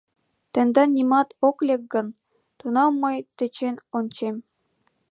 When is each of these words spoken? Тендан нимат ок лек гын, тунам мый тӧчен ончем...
Тендан 0.53 0.89
нимат 0.97 1.27
ок 1.47 1.57
лек 1.67 1.81
гын, 1.93 2.07
тунам 2.59 2.91
мый 3.03 3.17
тӧчен 3.37 3.75
ончем... 3.97 4.35